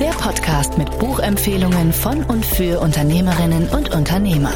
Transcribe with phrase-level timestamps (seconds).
[0.00, 4.54] Der Podcast mit Buchempfehlungen von und für Unternehmerinnen und Unternehmer.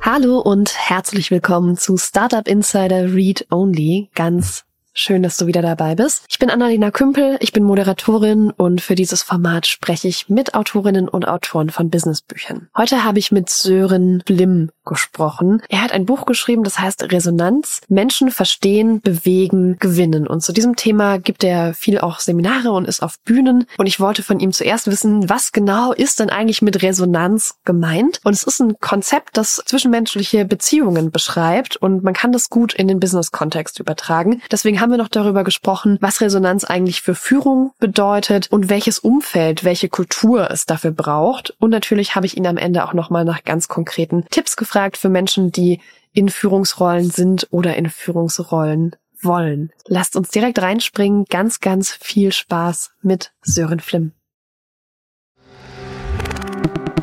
[0.00, 4.10] Hallo und herzlich willkommen zu Startup Insider Read Only.
[4.14, 4.64] Ganz
[4.98, 6.24] Schön, dass du wieder dabei bist.
[6.30, 11.06] Ich bin Annalena Kümpel, ich bin Moderatorin und für dieses Format spreche ich mit Autorinnen
[11.06, 12.70] und Autoren von Businessbüchern.
[12.74, 15.60] Heute habe ich mit Sören Blim gesprochen.
[15.68, 17.82] Er hat ein Buch geschrieben, das heißt Resonanz.
[17.88, 20.26] Menschen verstehen, bewegen, gewinnen.
[20.26, 23.66] Und zu diesem Thema gibt er viel auch Seminare und ist auf Bühnen.
[23.76, 28.20] Und ich wollte von ihm zuerst wissen, was genau ist denn eigentlich mit Resonanz gemeint?
[28.24, 32.88] Und es ist ein Konzept, das zwischenmenschliche Beziehungen beschreibt und man kann das gut in
[32.88, 34.40] den Business-Kontext übertragen.
[34.50, 39.64] Deswegen haben wir noch darüber gesprochen, was Resonanz eigentlich für Führung bedeutet und welches Umfeld,
[39.64, 41.56] welche Kultur es dafür braucht.
[41.58, 45.08] Und natürlich habe ich ihn am Ende auch nochmal nach ganz konkreten Tipps gefragt für
[45.08, 45.80] Menschen, die
[46.12, 49.72] in Führungsrollen sind oder in Führungsrollen wollen.
[49.88, 51.24] Lasst uns direkt reinspringen.
[51.24, 54.12] Ganz, ganz viel Spaß mit Sören Flimm.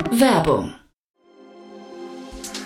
[0.09, 0.73] Werbung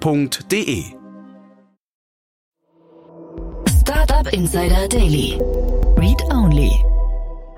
[0.00, 0.96] www.startup.de.
[3.68, 5.38] Startup Insider Daily.
[5.96, 6.84] Read Only.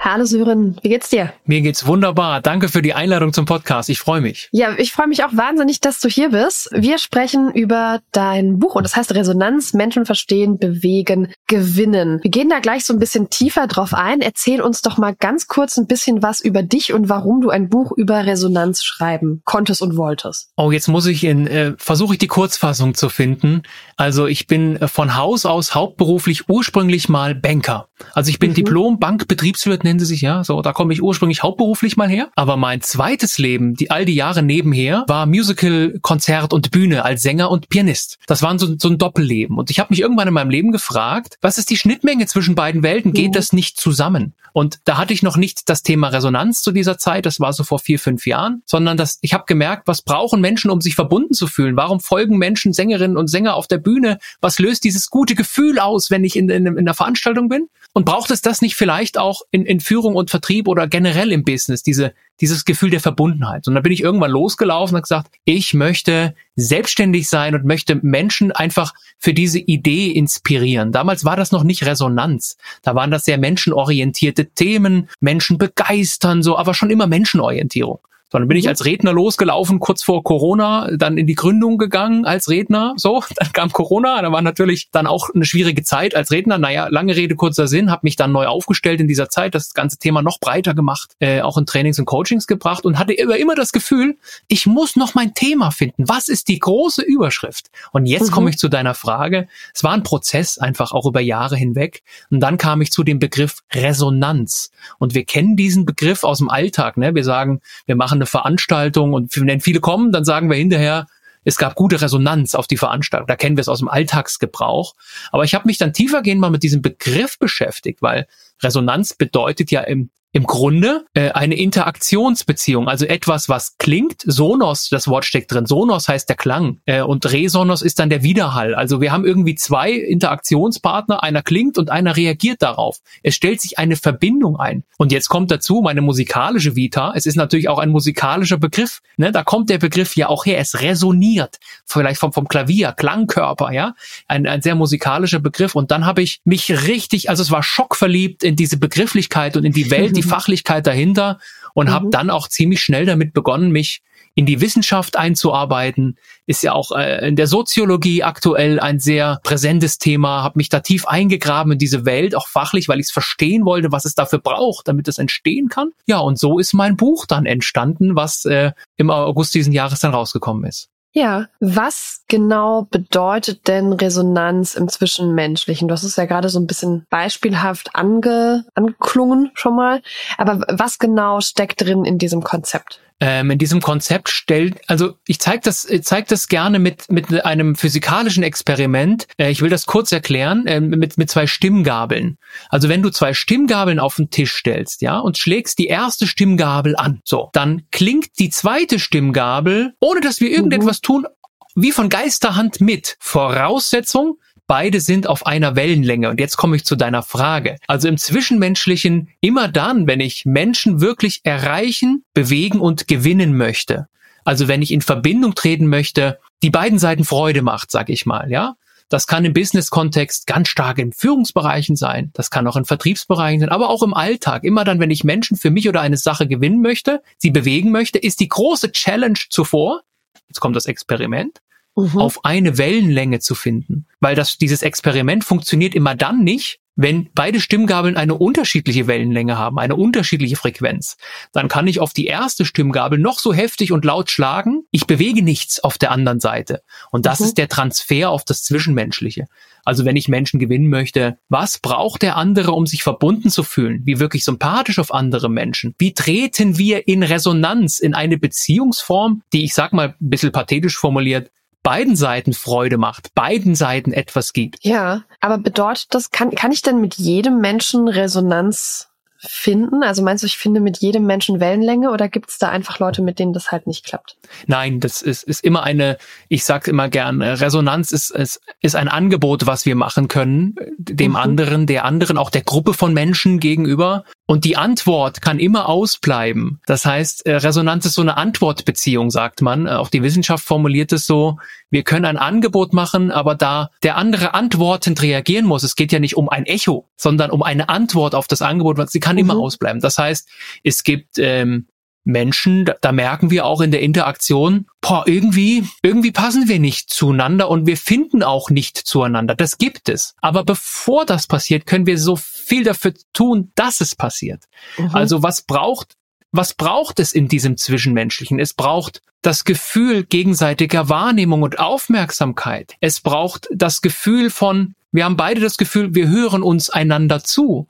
[0.06, 1.32] Hallo Sören, wie geht's dir?
[1.46, 2.42] Mir geht's wunderbar.
[2.42, 3.88] Danke für die Einladung zum Podcast.
[3.88, 4.50] Ich freue mich.
[4.52, 6.68] Ja, ich freue mich auch wahnsinnig, dass du hier bist.
[6.72, 12.20] Wir sprechen über dein Buch und das heißt Resonanz, Menschen verstehen, bewegen, gewinnen.
[12.22, 14.20] Wir gehen da gleich so ein bisschen tiefer drauf ein.
[14.20, 17.70] Erzähl uns doch mal ganz kurz ein bisschen was über dich und warum du ein
[17.70, 20.50] Buch über Resonanz schreiben konntest und wolltest.
[20.58, 23.62] Oh, jetzt muss ich in äh, versuche ich die Kurzfassung zu finden.
[23.96, 27.88] Also, ich bin äh, von Haus aus hauptberuflich ursprünglich mal Banker.
[28.12, 28.54] Also, ich bin mhm.
[28.56, 30.44] Diplom Bankbetriebswirt sie sich, ja.
[30.44, 32.28] So, da komme ich ursprünglich hauptberuflich mal her.
[32.36, 37.22] Aber mein zweites Leben, die all die Jahre nebenher, war Musical, Konzert und Bühne als
[37.22, 38.18] Sänger und Pianist.
[38.26, 39.58] Das war so, so ein Doppelleben.
[39.58, 42.82] Und ich habe mich irgendwann in meinem Leben gefragt, was ist die Schnittmenge zwischen beiden
[42.82, 43.12] Welten?
[43.12, 43.32] Geht mhm.
[43.32, 44.34] das nicht zusammen?
[44.56, 47.64] Und da hatte ich noch nicht das Thema Resonanz zu dieser Zeit, das war so
[47.64, 51.34] vor vier, fünf Jahren, sondern das, ich habe gemerkt, was brauchen Menschen, um sich verbunden
[51.34, 51.76] zu fühlen?
[51.76, 54.20] Warum folgen Menschen, Sängerinnen und Sänger auf der Bühne?
[54.40, 57.68] Was löst dieses gute Gefühl aus, wenn ich in, in, in einer Veranstaltung bin?
[57.94, 61.44] Und braucht es das nicht vielleicht auch in, in Führung und Vertrieb oder generell im
[61.44, 63.68] Business, diese, dieses Gefühl der Verbundenheit?
[63.68, 68.50] Und dann bin ich irgendwann losgelaufen und gesagt, ich möchte selbstständig sein und möchte Menschen
[68.50, 70.90] einfach für diese Idee inspirieren.
[70.90, 72.56] Damals war das noch nicht Resonanz.
[72.82, 78.56] Da waren das sehr menschenorientierte Themen, Menschen begeistern, so, aber schon immer Menschenorientierung sondern bin
[78.56, 78.70] ich mhm.
[78.70, 83.52] als Redner losgelaufen, kurz vor Corona, dann in die Gründung gegangen als Redner, so, dann
[83.52, 87.36] kam Corona, da war natürlich dann auch eine schwierige Zeit als Redner, naja, lange Rede,
[87.36, 90.74] kurzer Sinn, habe mich dann neu aufgestellt in dieser Zeit, das ganze Thema noch breiter
[90.74, 94.16] gemacht, äh, auch in Trainings und Coachings gebracht und hatte immer, immer das Gefühl,
[94.48, 97.70] ich muss noch mein Thema finden, was ist die große Überschrift?
[97.92, 98.34] Und jetzt mhm.
[98.34, 102.40] komme ich zu deiner Frage, es war ein Prozess einfach auch über Jahre hinweg und
[102.40, 106.96] dann kam ich zu dem Begriff Resonanz und wir kennen diesen Begriff aus dem Alltag,
[106.96, 107.14] ne?
[107.14, 111.06] wir sagen, wir machen eine Veranstaltung und wenn viele kommen, dann sagen wir hinterher,
[111.44, 113.26] es gab gute Resonanz auf die Veranstaltung.
[113.26, 114.94] Da kennen wir es aus dem Alltagsgebrauch.
[115.30, 118.26] Aber ich habe mich dann tiefergehend mal mit diesem Begriff beschäftigt, weil
[118.62, 124.22] Resonanz bedeutet ja im im Grunde äh, eine Interaktionsbeziehung, also etwas, was klingt.
[124.26, 125.64] Sonos, das Wort steckt drin.
[125.64, 128.74] Sonos heißt der Klang äh, und Resonos ist dann der Widerhall.
[128.74, 132.98] Also wir haben irgendwie zwei Interaktionspartner, einer klingt und einer reagiert darauf.
[133.22, 134.82] Es stellt sich eine Verbindung ein.
[134.98, 137.12] Und jetzt kommt dazu meine musikalische Vita.
[137.14, 139.02] Es ist natürlich auch ein musikalischer Begriff.
[139.16, 139.30] Ne?
[139.30, 140.58] Da kommt der Begriff ja auch her.
[140.58, 143.94] Es resoniert, vielleicht vom, vom Klavier, Klangkörper, ja,
[144.26, 145.76] ein, ein sehr musikalischer Begriff.
[145.76, 149.72] Und dann habe ich mich richtig, also es war schockverliebt in diese Begrifflichkeit und in
[149.72, 151.38] die Welt, die Fachlichkeit dahinter
[151.74, 151.92] und mhm.
[151.92, 154.02] habe dann auch ziemlich schnell damit begonnen, mich
[154.34, 156.18] in die Wissenschaft einzuarbeiten.
[156.46, 160.42] Ist ja auch äh, in der Soziologie aktuell ein sehr präsentes Thema.
[160.42, 163.92] Habe mich da tief eingegraben in diese Welt, auch fachlich, weil ich es verstehen wollte,
[163.92, 165.92] was es dafür braucht, damit es entstehen kann.
[166.06, 170.12] Ja, und so ist mein Buch dann entstanden, was äh, im August diesen Jahres dann
[170.12, 170.88] rausgekommen ist.
[171.16, 175.86] Ja, was genau bedeutet denn Resonanz im Zwischenmenschlichen?
[175.86, 180.02] Du hast es ja gerade so ein bisschen beispielhaft ange, angeklungen schon mal.
[180.38, 183.00] Aber was genau steckt drin in diesem Konzept?
[183.20, 187.76] Ähm, in diesem Konzept stellt, also ich zeige das, zeig das gerne mit, mit einem
[187.76, 189.26] physikalischen Experiment.
[189.38, 192.38] Äh, ich will das kurz erklären, äh, mit, mit zwei Stimmgabeln.
[192.68, 196.96] Also wenn du zwei Stimmgabeln auf den Tisch stellst, ja, und schlägst die erste Stimmgabel
[196.96, 201.06] an, so, dann klingt die zweite Stimmgabel, ohne dass wir irgendetwas mhm.
[201.06, 201.26] tun,
[201.74, 203.16] wie von Geisterhand mit.
[203.20, 206.30] Voraussetzung, beide sind auf einer Wellenlänge.
[206.30, 207.76] Und jetzt komme ich zu deiner Frage.
[207.86, 214.08] Also im Zwischenmenschlichen immer dann, wenn ich Menschen wirklich erreichen, bewegen und gewinnen möchte.
[214.44, 218.50] Also wenn ich in Verbindung treten möchte, die beiden Seiten Freude macht, sag ich mal,
[218.50, 218.74] ja.
[219.10, 222.30] Das kann im Business-Kontext ganz stark in Führungsbereichen sein.
[222.32, 224.64] Das kann auch in Vertriebsbereichen sein, aber auch im Alltag.
[224.64, 228.18] Immer dann, wenn ich Menschen für mich oder eine Sache gewinnen möchte, sie bewegen möchte,
[228.18, 230.00] ist die große Challenge zuvor.
[230.48, 231.60] Jetzt kommt das Experiment
[231.96, 232.18] mhm.
[232.18, 234.06] auf eine Wellenlänge zu finden.
[234.20, 239.78] Weil das, dieses Experiment funktioniert immer dann nicht, wenn beide Stimmgabeln eine unterschiedliche Wellenlänge haben,
[239.78, 241.16] eine unterschiedliche Frequenz,
[241.52, 244.84] dann kann ich auf die erste Stimmgabel noch so heftig und laut schlagen.
[244.92, 246.82] Ich bewege nichts auf der anderen Seite.
[247.10, 247.46] Und das mhm.
[247.46, 249.46] ist der Transfer auf das Zwischenmenschliche.
[249.84, 254.02] Also wenn ich Menschen gewinnen möchte, was braucht der andere, um sich verbunden zu fühlen?
[254.04, 255.94] Wie wirklich sympathisch auf andere Menschen?
[255.98, 260.96] Wie treten wir in Resonanz in eine Beziehungsform, die ich sag mal ein bisschen pathetisch
[260.96, 261.50] formuliert,
[261.84, 264.84] beiden Seiten Freude macht, beiden Seiten etwas gibt.
[264.84, 269.10] Ja, aber bedeutet das, kann, kann ich denn mit jedem Menschen Resonanz
[269.46, 270.02] finden?
[270.02, 273.22] Also meinst du, ich finde mit jedem Menschen Wellenlänge oder gibt es da einfach Leute,
[273.22, 274.36] mit denen das halt nicht klappt?
[274.66, 279.08] Nein, das ist, ist immer eine, ich sage immer gern, Resonanz ist, ist, ist ein
[279.08, 281.36] Angebot, was wir machen können, dem mhm.
[281.36, 284.24] anderen, der anderen, auch der Gruppe von Menschen gegenüber.
[284.46, 286.80] Und die Antwort kann immer ausbleiben.
[286.86, 289.86] Das heißt, äh, Resonanz ist so eine Antwortbeziehung, sagt man.
[289.86, 291.58] Äh, auch die Wissenschaft formuliert es so,
[291.90, 296.18] wir können ein Angebot machen, aber da der andere antwortend reagieren muss, es geht ja
[296.18, 299.40] nicht um ein Echo, sondern um eine Antwort auf das Angebot, sie kann mhm.
[299.40, 300.02] immer ausbleiben.
[300.02, 300.48] Das heißt,
[300.82, 301.86] es gibt ähm,
[302.24, 307.10] Menschen, da, da merken wir auch in der Interaktion, boah, irgendwie, irgendwie passen wir nicht
[307.10, 309.54] zueinander und wir finden auch nicht zueinander.
[309.54, 310.34] Das gibt es.
[310.40, 314.64] Aber bevor das passiert, können wir so viel dafür tun, dass es passiert.
[314.98, 315.10] Mhm.
[315.12, 316.14] Also was braucht,
[316.50, 318.58] was braucht es in diesem Zwischenmenschlichen?
[318.58, 322.94] Es braucht das Gefühl gegenseitiger Wahrnehmung und Aufmerksamkeit.
[323.00, 327.86] Es braucht das Gefühl von, wir haben beide das Gefühl, wir hören uns einander zu.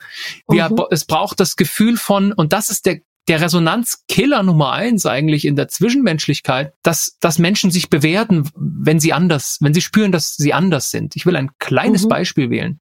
[0.49, 0.85] Wir, mhm.
[0.91, 5.57] Es braucht das Gefühl von, und das ist der der Resonanzkiller Nummer eins eigentlich in
[5.57, 10.53] der Zwischenmenschlichkeit, dass, dass Menschen sich bewerten, wenn sie anders, wenn sie spüren, dass sie
[10.53, 11.17] anders sind.
[11.17, 12.09] Ich will ein kleines mhm.
[12.09, 12.81] Beispiel wählen.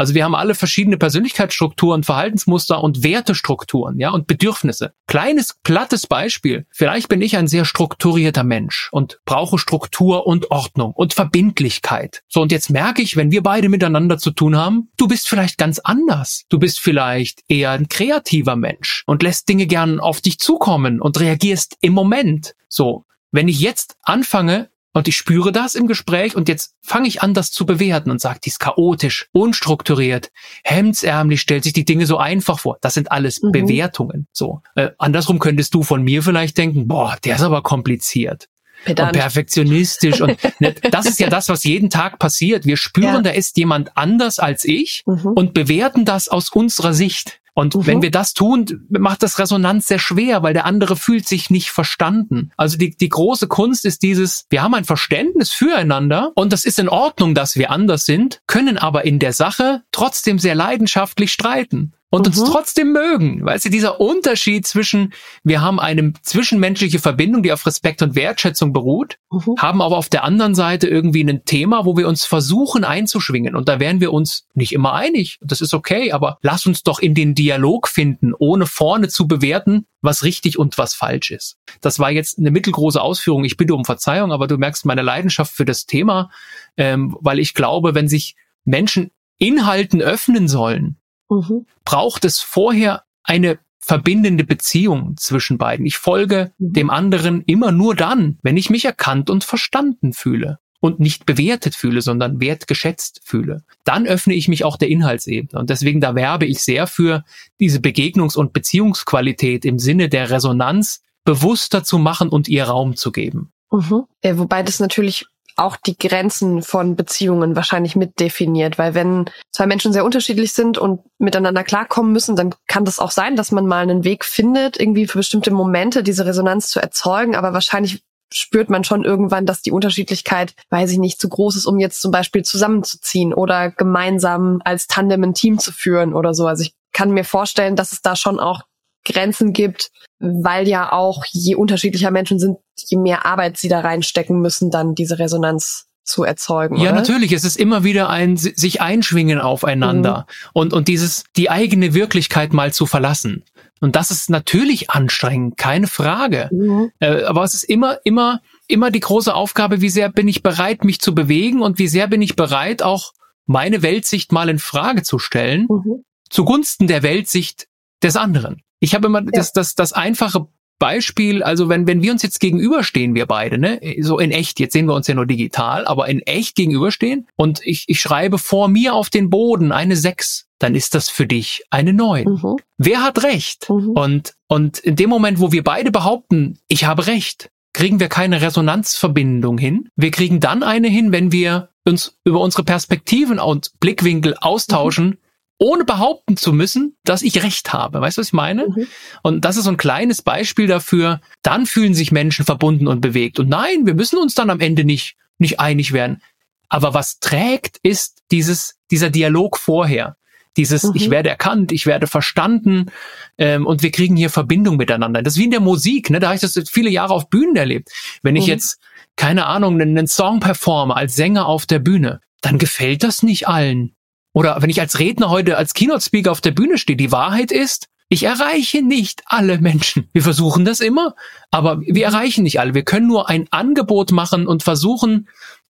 [0.00, 4.94] Also wir haben alle verschiedene Persönlichkeitsstrukturen, Verhaltensmuster und Wertestrukturen, ja, und Bedürfnisse.
[5.06, 6.64] Kleines, plattes Beispiel.
[6.70, 12.22] Vielleicht bin ich ein sehr strukturierter Mensch und brauche Struktur und Ordnung und Verbindlichkeit.
[12.28, 15.58] So, und jetzt merke ich, wenn wir beide miteinander zu tun haben, du bist vielleicht
[15.58, 16.44] ganz anders.
[16.48, 21.20] Du bist vielleicht eher ein kreativer Mensch und lässt Dinge gern auf dich zukommen und
[21.20, 22.54] reagierst im Moment.
[22.70, 27.22] So, wenn ich jetzt anfange, und ich spüre das im Gespräch und jetzt fange ich
[27.22, 30.30] an, das zu bewerten und sage, die ist chaotisch, unstrukturiert,
[30.64, 32.78] hemdsärmlich, stellt sich die Dinge so einfach vor.
[32.80, 33.52] Das sind alles mhm.
[33.52, 34.26] Bewertungen.
[34.32, 34.62] So.
[34.74, 38.48] Äh, andersrum könntest du von mir vielleicht denken, boah, der ist aber kompliziert.
[38.84, 39.14] Pedant.
[39.14, 42.64] Und perfektionistisch und ne, das ist ja das, was jeden Tag passiert.
[42.64, 43.22] Wir spüren, ja.
[43.22, 45.32] da ist jemand anders als ich mhm.
[45.34, 47.39] und bewerten das aus unserer Sicht.
[47.54, 47.86] Und mhm.
[47.86, 51.70] wenn wir das tun, macht das Resonanz sehr schwer, weil der andere fühlt sich nicht
[51.70, 52.52] verstanden.
[52.56, 56.78] Also die, die große Kunst ist dieses, wir haben ein Verständnis füreinander und das ist
[56.78, 61.92] in Ordnung, dass wir anders sind, können aber in der Sache trotzdem sehr leidenschaftlich streiten
[62.10, 62.40] und mhm.
[62.40, 63.44] uns trotzdem mögen.
[63.44, 65.14] Weißt du, dieser Unterschied zwischen,
[65.44, 69.54] wir haben eine zwischenmenschliche Verbindung, die auf Respekt und Wertschätzung beruht, mhm.
[69.58, 73.54] haben aber auf der anderen Seite irgendwie ein Thema, wo wir uns versuchen einzuschwingen.
[73.54, 75.38] Und da wären wir uns nicht immer einig.
[75.40, 79.86] Das ist okay, aber lass uns doch in den Dialog finden, ohne vorne zu bewerten,
[80.02, 81.58] was richtig und was falsch ist.
[81.80, 83.44] Das war jetzt eine mittelgroße Ausführung.
[83.44, 86.30] Ich bitte um Verzeihung, aber du merkst meine Leidenschaft für das Thema,
[86.76, 90.99] ähm, weil ich glaube, wenn sich Menschen Inhalten öffnen sollen,
[91.30, 91.66] mhm.
[91.84, 95.86] braucht es vorher eine verbindende Beziehung zwischen beiden.
[95.86, 96.72] Ich folge mhm.
[96.72, 101.74] dem anderen immer nur dann, wenn ich mich erkannt und verstanden fühle und nicht bewertet
[101.74, 103.64] fühle, sondern wertgeschätzt fühle.
[103.84, 105.58] Dann öffne ich mich auch der Inhaltsebene.
[105.60, 107.24] Und deswegen da werbe ich sehr für
[107.58, 113.12] diese Begegnungs- und Beziehungsqualität im Sinne der Resonanz, bewusster zu machen und ihr Raum zu
[113.12, 113.52] geben.
[113.70, 114.04] Mhm.
[114.24, 115.26] Ja, wobei das natürlich
[115.60, 121.00] auch die Grenzen von Beziehungen wahrscheinlich mitdefiniert, weil wenn zwei Menschen sehr unterschiedlich sind und
[121.18, 125.06] miteinander klarkommen müssen, dann kann das auch sein, dass man mal einen Weg findet, irgendwie
[125.06, 128.02] für bestimmte Momente diese Resonanz zu erzeugen, aber wahrscheinlich
[128.32, 132.00] spürt man schon irgendwann, dass die Unterschiedlichkeit, weiß ich nicht, zu groß ist, um jetzt
[132.00, 136.46] zum Beispiel zusammenzuziehen oder gemeinsam als Tandem ein Team zu führen oder so.
[136.46, 138.62] Also ich kann mir vorstellen, dass es da schon auch
[139.04, 144.40] Grenzen gibt, weil ja auch je unterschiedlicher Menschen sind, je mehr Arbeit sie da reinstecken
[144.40, 146.76] müssen, dann diese Resonanz zu erzeugen.
[146.76, 147.00] Ja, oder?
[147.00, 147.32] natürlich.
[147.32, 150.50] Es ist immer wieder ein sich einschwingen aufeinander mhm.
[150.52, 153.44] und, und dieses, die eigene Wirklichkeit mal zu verlassen.
[153.80, 156.50] Und das ist natürlich anstrengend, keine Frage.
[156.52, 156.90] Mhm.
[156.98, 160.84] Äh, aber es ist immer, immer, immer die große Aufgabe, wie sehr bin ich bereit,
[160.84, 163.12] mich zu bewegen und wie sehr bin ich bereit, auch
[163.46, 166.04] meine Weltsicht mal in Frage zu stellen, mhm.
[166.28, 167.68] zugunsten der Weltsicht
[168.02, 168.62] des anderen.
[168.80, 169.28] Ich habe immer ja.
[169.32, 170.48] das, das, das einfache
[170.80, 174.72] Beispiel, also wenn, wenn wir uns jetzt gegenüberstehen, wir beide, ne, so in echt, jetzt
[174.72, 178.66] sehen wir uns ja nur digital, aber in echt gegenüberstehen und ich, ich schreibe vor
[178.68, 182.24] mir auf den Boden eine 6, dann ist das für dich eine 9.
[182.24, 182.56] Mhm.
[182.78, 183.68] Wer hat recht?
[183.68, 183.90] Mhm.
[183.90, 188.40] Und, und in dem Moment, wo wir beide behaupten, ich habe recht, kriegen wir keine
[188.40, 189.90] Resonanzverbindung hin.
[189.96, 195.18] Wir kriegen dann eine hin, wenn wir uns über unsere Perspektiven und Blickwinkel austauschen, mhm
[195.60, 198.00] ohne behaupten zu müssen, dass ich recht habe.
[198.00, 198.68] Weißt du, was ich meine?
[198.68, 198.86] Mhm.
[199.22, 201.20] Und das ist so ein kleines Beispiel dafür.
[201.42, 203.38] Dann fühlen sich Menschen verbunden und bewegt.
[203.38, 206.22] Und nein, wir müssen uns dann am Ende nicht, nicht einig werden.
[206.70, 210.16] Aber was trägt, ist dieses, dieser Dialog vorher.
[210.56, 210.92] Dieses, mhm.
[210.94, 212.90] ich werde erkannt, ich werde verstanden
[213.36, 215.22] ähm, und wir kriegen hier Verbindung miteinander.
[215.22, 216.20] Das ist wie in der Musik, ne?
[216.20, 217.90] Da habe ich das viele Jahre auf Bühnen erlebt.
[218.22, 218.52] Wenn ich mhm.
[218.52, 218.80] jetzt,
[219.14, 223.46] keine Ahnung, einen, einen Song performe als Sänger auf der Bühne, dann gefällt das nicht
[223.46, 223.94] allen.
[224.32, 227.88] Oder wenn ich als Redner heute als Keynote-Speaker auf der Bühne stehe, die Wahrheit ist,
[228.08, 230.08] ich erreiche nicht alle Menschen.
[230.12, 231.14] Wir versuchen das immer,
[231.50, 232.74] aber wir erreichen nicht alle.
[232.74, 235.28] Wir können nur ein Angebot machen und versuchen,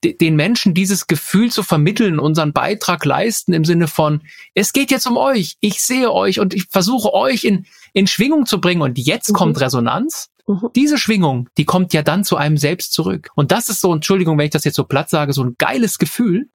[0.02, 4.20] den Menschen dieses Gefühl zu vermitteln, unseren Beitrag leisten im Sinne von,
[4.54, 8.46] es geht jetzt um euch, ich sehe euch und ich versuche euch in, in Schwingung
[8.46, 9.34] zu bringen und jetzt mhm.
[9.34, 10.28] kommt Resonanz.
[10.46, 10.68] Mhm.
[10.74, 13.30] Diese Schwingung, die kommt ja dann zu einem selbst zurück.
[13.34, 15.98] Und das ist so, Entschuldigung, wenn ich das jetzt so platt sage, so ein geiles
[15.98, 16.48] Gefühl,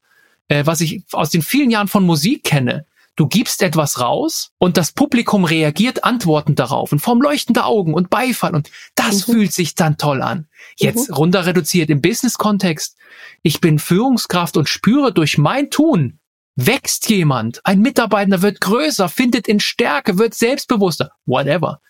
[0.50, 2.86] äh, was ich aus den vielen Jahren von Musik kenne.
[3.16, 8.10] Du gibst etwas raus und das Publikum reagiert antwortend darauf in Form leuchtender Augen und
[8.10, 9.34] Beifall und das mhm.
[9.34, 10.48] fühlt sich dann toll an.
[10.78, 11.16] Jetzt mhm.
[11.16, 12.98] runter reduziert im Business-Kontext.
[13.42, 16.20] Ich bin Führungskraft und spüre durch mein Tun,
[16.56, 21.82] wächst jemand, ein Mitarbeiter wird größer, findet in Stärke, wird selbstbewusster, whatever.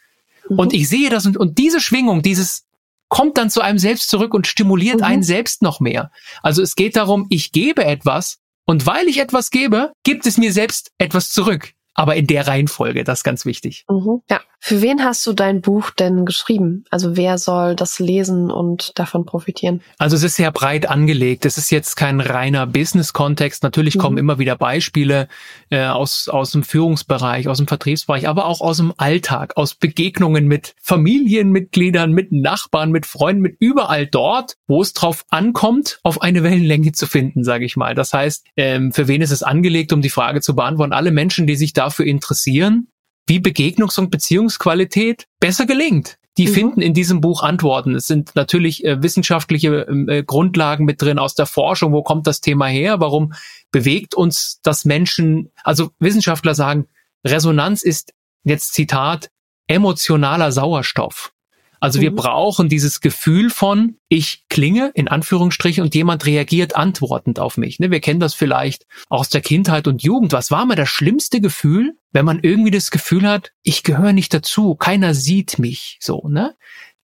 [0.49, 0.57] Mhm.
[0.57, 2.65] Und ich sehe das und, und diese Schwingung, dieses
[3.07, 5.03] kommt dann zu einem selbst zurück und stimuliert mhm.
[5.03, 6.11] einen selbst noch mehr.
[6.41, 8.39] Also es geht darum, ich gebe etwas
[8.69, 11.73] und weil ich etwas gebe, gibt es mir selbst etwas zurück.
[11.95, 13.83] Aber in der Reihenfolge, das ist ganz wichtig.
[13.89, 14.21] Mhm.
[14.29, 14.41] Ja.
[14.61, 16.83] Für wen hast du dein Buch denn geschrieben?
[16.89, 19.81] Also wer soll das lesen und davon profitieren?
[19.97, 21.45] Also es ist sehr breit angelegt.
[21.45, 23.63] Es ist jetzt kein reiner Business-Kontext.
[23.63, 23.99] Natürlich mhm.
[23.99, 25.29] kommen immer wieder Beispiele
[25.69, 30.45] äh, aus, aus dem Führungsbereich, aus dem Vertriebsbereich, aber auch aus dem Alltag, aus Begegnungen
[30.45, 36.43] mit Familienmitgliedern, mit Nachbarn, mit Freunden, mit überall dort, wo es drauf ankommt, auf eine
[36.43, 37.95] Wellenlänge zu finden, sage ich mal.
[37.95, 40.91] Das heißt, ähm, für wen ist es angelegt, um die Frage zu beantworten?
[40.91, 42.87] Alle Menschen, die sich dafür interessieren,
[43.29, 46.17] wie Begegnungs- und Beziehungsqualität besser gelingt.
[46.38, 46.53] Die mhm.
[46.53, 47.95] finden in diesem Buch Antworten.
[47.95, 51.93] Es sind natürlich äh, wissenschaftliche ähm, äh, Grundlagen mit drin aus der Forschung.
[51.93, 53.00] Wo kommt das Thema her?
[53.00, 53.33] Warum
[53.71, 55.51] bewegt uns das Menschen?
[55.63, 56.88] Also Wissenschaftler sagen,
[57.25, 59.29] Resonanz ist jetzt Zitat
[59.67, 61.33] emotionaler Sauerstoff.
[61.79, 62.03] Also mhm.
[62.03, 67.79] wir brauchen dieses Gefühl von, ich klinge in Anführungsstrichen und jemand reagiert antwortend auf mich.
[67.79, 67.91] Ne?
[67.91, 70.31] Wir kennen das vielleicht aus der Kindheit und Jugend.
[70.31, 74.33] Was war mal das schlimmste Gefühl, wenn man irgendwie das Gefühl hat, ich gehöre nicht
[74.33, 76.55] dazu, keiner sieht mich so, ne?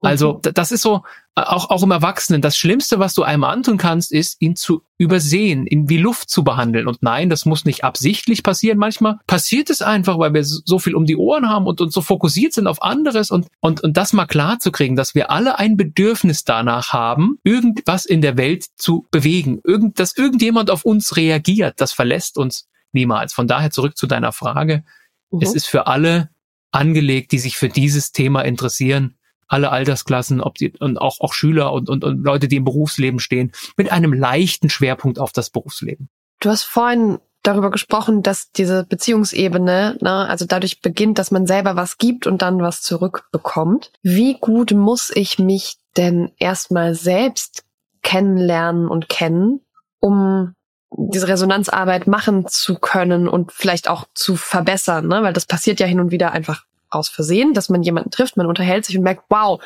[0.01, 0.53] Also mhm.
[0.53, 1.03] das ist so,
[1.35, 5.67] auch, auch im Erwachsenen, das Schlimmste, was du einem antun kannst, ist, ihn zu übersehen,
[5.67, 6.87] ihn wie Luft zu behandeln.
[6.87, 8.79] Und nein, das muss nicht absichtlich passieren.
[8.79, 12.03] Manchmal passiert es einfach, weil wir so viel um die Ohren haben und, und so
[12.03, 15.59] fokussiert sind auf anderes und, und, und das mal klar zu kriegen, dass wir alle
[15.59, 19.61] ein Bedürfnis danach haben, irgendwas in der Welt zu bewegen.
[19.65, 23.33] Irgend, dass irgendjemand auf uns reagiert, das verlässt uns niemals.
[23.33, 24.85] Von daher zurück zu deiner Frage.
[25.31, 25.41] Mhm.
[25.43, 26.31] Es ist für alle
[26.71, 29.17] angelegt, die sich für dieses Thema interessieren
[29.55, 33.21] alle Altersklassen, ob die, und auch, auch Schüler und, und, und Leute, die im Berufsleben
[33.21, 36.09] stehen, mit einem leichten Schwerpunkt auf das Berufsleben.
[36.41, 41.77] Du hast vorhin darüber gesprochen, dass diese Beziehungsebene, ne, also dadurch beginnt, dass man selber
[41.77, 43.93] was gibt und dann was zurückbekommt.
[44.03, 47.65] Wie gut muss ich mich denn erstmal selbst
[48.03, 49.61] kennenlernen und kennen,
[50.01, 50.55] um
[50.97, 55.23] diese Resonanzarbeit machen zu können und vielleicht auch zu verbessern, ne?
[55.23, 58.47] weil das passiert ja hin und wieder einfach aus Versehen, dass man jemanden trifft, man
[58.47, 59.61] unterhält sich und merkt, wow,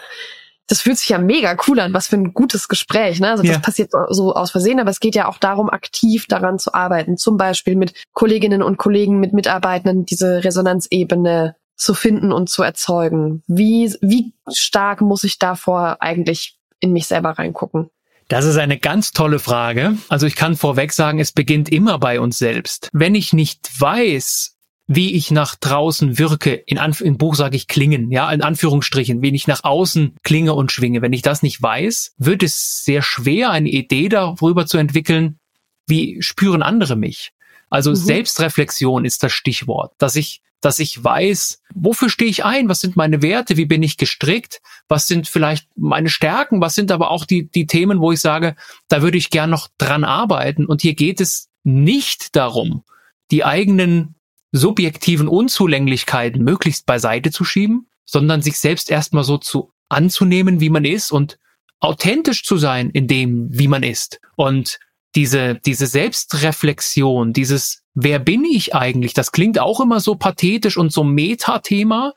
[0.67, 3.21] das fühlt sich ja mega cool an, was für ein gutes Gespräch.
[3.21, 3.31] Ne?
[3.31, 3.59] Also das Ja.
[3.59, 7.17] passiert so aus Versehen, aber es geht ja auch darum, aktiv daran zu arbeiten.
[7.17, 13.43] Zum Beispiel mit Kolleginnen und Kollegen, mit Mitarbeitenden diese Resonanzebene zu finden und zu erzeugen.
[13.47, 17.91] Wie, wie stark muss ich davor eigentlich in mich selber reingucken?
[18.29, 19.97] Das ist eine ganz tolle Frage.
[20.09, 22.91] Also ich kann vorweg sagen, es beginnt immer bei uns selbst.
[22.93, 24.55] Wenn ich nicht weiß,
[24.87, 29.23] wie ich nach draußen wirke, in Anf im Buch sage ich klingen, ja, in Anführungsstrichen,
[29.23, 31.03] wie ich nach außen klinge und schwinge.
[31.03, 35.39] Wenn ich das nicht weiß, wird es sehr schwer, eine Idee darüber zu entwickeln,
[35.87, 37.33] wie spüren andere mich.
[37.71, 37.97] Also Mhm.
[37.97, 42.97] Selbstreflexion ist das Stichwort, dass ich dass ich weiß, wofür stehe ich ein, was sind
[42.97, 47.25] meine Werte, wie bin ich gestrickt, was sind vielleicht meine Stärken, was sind aber auch
[47.25, 48.57] die, die Themen, wo ich sage,
[48.89, 50.67] da würde ich gern noch dran arbeiten.
[50.67, 52.83] Und hier geht es nicht darum,
[53.31, 54.15] die eigenen
[54.53, 60.85] subjektiven Unzulänglichkeiten möglichst beiseite zu schieben, sondern sich selbst erstmal so zu anzunehmen, wie man
[60.85, 61.39] ist und
[61.81, 64.21] authentisch zu sein in dem, wie man ist.
[64.37, 64.81] Und
[65.15, 69.13] diese, diese Selbstreflexion, dieses, wer bin ich eigentlich?
[69.13, 72.15] Das klingt auch immer so pathetisch und so Metathema,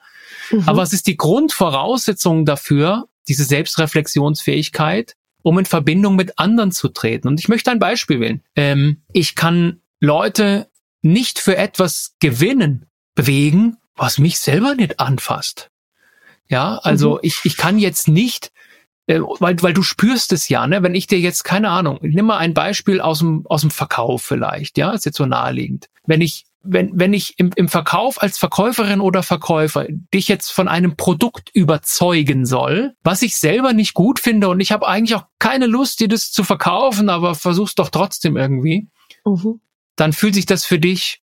[0.51, 0.63] Mhm.
[0.67, 3.43] aber es ist die Grundvoraussetzung dafür, diese
[4.15, 7.27] Selbstreflexionsfähigkeit, um in Verbindung mit anderen zu treten.
[7.27, 8.43] Und ich möchte ein Beispiel wählen.
[8.55, 10.69] Ähm, ich kann Leute
[11.01, 12.85] nicht für etwas gewinnen,
[13.15, 15.69] bewegen, was mich selber nicht anfasst.
[16.47, 17.19] Ja, also Mhm.
[17.23, 18.51] ich, ich kann jetzt nicht,
[19.19, 20.83] weil, weil du spürst es ja, ne?
[20.83, 23.71] Wenn ich dir jetzt, keine Ahnung, ich nimm mal ein Beispiel aus dem, aus dem
[23.71, 25.87] Verkauf vielleicht, ja, ist jetzt so naheliegend.
[26.05, 30.67] Wenn ich, wenn, wenn ich im, im Verkauf als Verkäuferin oder Verkäufer dich jetzt von
[30.67, 35.25] einem Produkt überzeugen soll, was ich selber nicht gut finde und ich habe eigentlich auch
[35.39, 38.87] keine Lust, dir das zu verkaufen, aber versuch's doch trotzdem irgendwie,
[39.25, 39.59] Mhm.
[39.95, 41.21] dann fühlt sich das für dich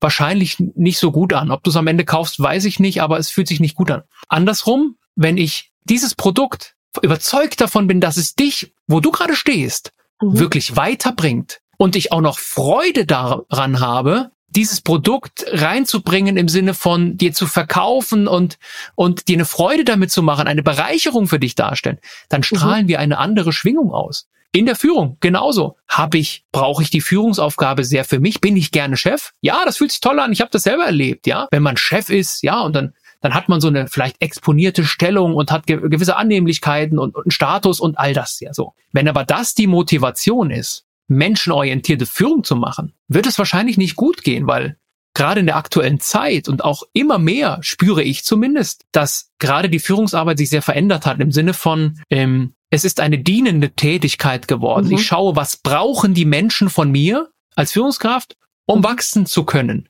[0.00, 1.50] wahrscheinlich nicht so gut an.
[1.50, 3.90] Ob du es am Ende kaufst, weiß ich nicht, aber es fühlt sich nicht gut
[3.90, 4.02] an.
[4.28, 9.92] Andersrum, wenn ich dieses Produkt überzeugt davon bin, dass es dich, wo du gerade stehst,
[10.22, 10.38] Mhm.
[10.38, 17.18] wirklich weiterbringt und ich auch noch Freude daran habe, dieses Produkt reinzubringen im Sinne von
[17.18, 18.58] dir zu verkaufen und,
[18.94, 21.98] und dir eine Freude damit zu machen, eine Bereicherung für dich darstellen,
[22.30, 24.26] dann strahlen wir eine andere Schwingung aus.
[24.52, 25.76] In der Führung genauso.
[25.86, 28.40] Habe ich, brauche ich die Führungsaufgabe sehr für mich?
[28.40, 29.32] Bin ich gerne Chef?
[29.42, 30.32] Ja, das fühlt sich toll an.
[30.32, 31.46] Ich habe das selber erlebt, ja.
[31.50, 35.34] Wenn man Chef ist, ja, und dann dann hat man so eine vielleicht exponierte Stellung
[35.34, 38.74] und hat ge gewisse Annehmlichkeiten und, und einen Status und all das, ja so.
[38.92, 44.22] Wenn aber das die Motivation ist, menschenorientierte Führung zu machen, wird es wahrscheinlich nicht gut
[44.22, 44.76] gehen, weil
[45.14, 49.78] gerade in der aktuellen Zeit und auch immer mehr spüre ich zumindest, dass gerade die
[49.78, 54.88] Führungsarbeit sich sehr verändert hat im Sinne von, ähm, es ist eine dienende Tätigkeit geworden.
[54.88, 54.94] Mhm.
[54.94, 58.84] Ich schaue, was brauchen die Menschen von mir als Führungskraft, um Mhm.
[58.84, 59.88] wachsen zu können.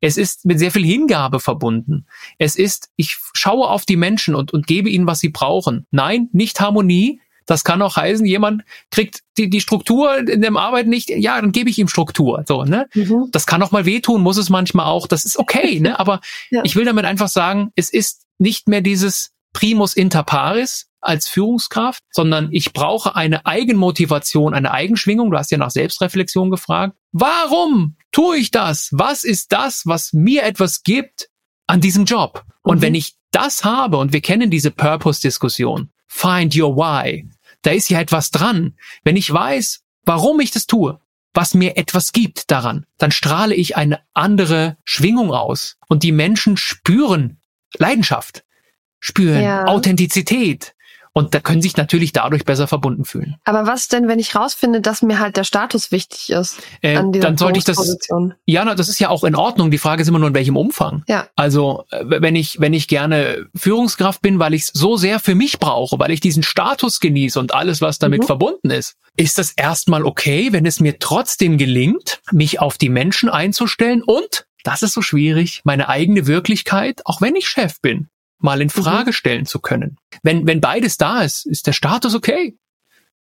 [0.00, 2.06] Es ist mit sehr viel Hingabe verbunden.
[2.38, 5.86] Es ist, ich schaue auf die Menschen und, und gebe ihnen, was sie brauchen.
[5.90, 7.20] Nein, nicht Harmonie.
[7.46, 11.08] Das kann auch heißen, jemand kriegt die, die Struktur in der Arbeit nicht.
[11.08, 12.44] Ja, dann gebe ich ihm Struktur.
[12.46, 12.88] So, ne?
[12.94, 13.28] Mhm.
[13.32, 15.06] Das kann auch mal wehtun, muss es manchmal auch.
[15.06, 15.98] Das ist okay, ne?
[15.98, 16.60] Aber Ja.
[16.64, 22.02] ich will damit einfach sagen, es ist nicht mehr dieses Primus inter pares als Führungskraft,
[22.10, 25.30] sondern ich brauche eine Eigenmotivation, eine Eigenschwingung.
[25.30, 26.96] Du hast ja nach Selbstreflexion gefragt.
[27.12, 28.88] Warum tue ich das?
[28.92, 31.28] Was ist das, was mir etwas gibt
[31.66, 32.44] an diesem Job?
[32.62, 32.82] Und Mhm.
[32.82, 37.28] wenn ich das habe, und wir kennen diese Purpose-Diskussion, find your why,
[37.62, 38.76] da ist ja etwas dran.
[39.04, 41.00] Wenn ich weiß, warum ich das tue,
[41.34, 45.76] was mir etwas gibt daran, dann strahle ich eine andere Schwingung aus.
[45.88, 47.38] Und die Menschen spüren
[47.76, 48.44] Leidenschaft,
[49.00, 49.66] spüren Ja.
[49.66, 50.74] Authentizität.
[51.18, 53.34] Und da können sich natürlich dadurch besser verbunden fühlen.
[53.44, 57.10] Aber was denn, wenn ich rausfinde, dass mir halt der Status wichtig ist Äh, an
[57.10, 57.98] dieser dann sollte ich das,
[58.46, 59.72] ja, na, das ist ja auch in Ordnung.
[59.72, 61.02] Die Frage ist immer nur, in welchem Umfang.
[61.08, 61.26] Ja.
[61.34, 65.34] Also, äh, wenn ich, wenn ich gerne Führungskraft bin, weil ich es so sehr für
[65.34, 68.26] mich brauche, weil ich diesen Status genieße und alles, was damit Mhm.
[68.26, 73.28] verbunden ist, ist das erstmal okay, wenn es mir trotzdem gelingt, mich auf die Menschen
[73.28, 78.60] einzustellen und, das ist so schwierig, meine eigene Wirklichkeit, auch wenn ich Chef bin, mal
[78.60, 79.98] in Frage stellen zu können.
[80.22, 82.56] Wenn, wenn beides da ist, ist der Status okay.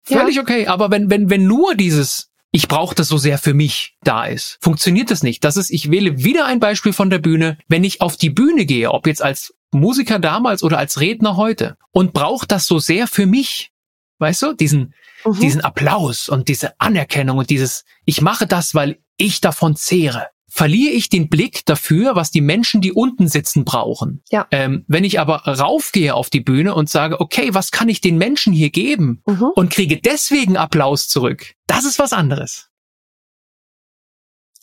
[0.08, 0.20] Ja.
[0.20, 0.68] Völlig okay.
[0.68, 4.58] Aber wenn, wenn, wenn nur dieses, ich brauche das so sehr für mich da ist,
[4.62, 5.44] funktioniert das nicht.
[5.44, 7.58] Das ist, ich wähle wieder ein Beispiel von der Bühne.
[7.68, 11.78] Wenn ich auf die Bühne gehe, ob jetzt als Musiker damals oder als Redner heute
[11.92, 13.72] und brauche das so sehr für mich,
[14.20, 14.94] weißt du, diesen,
[15.26, 15.40] Mhm.
[15.40, 20.28] diesen Applaus und diese Anerkennung und dieses, ich mache das, weil ich davon zehre.
[20.58, 24.24] Verliere ich den Blick dafür, was die Menschen, die unten sitzen, brauchen.
[24.32, 24.48] Ja.
[24.52, 28.18] Ähm, wenn ich aber raufgehe auf die Bühne und sage, okay, was kann ich den
[28.18, 29.22] Menschen hier geben?
[29.26, 29.52] Mhm.
[29.56, 31.56] und kriege deswegen Applaus zurück.
[31.68, 32.70] Das ist was anderes.